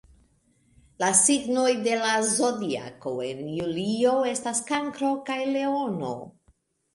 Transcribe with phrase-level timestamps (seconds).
[1.01, 6.11] La signoj de la Zodiako en julio estas Kankro kaj Leono.